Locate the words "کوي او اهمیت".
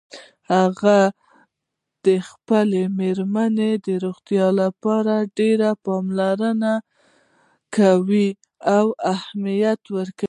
7.75-9.81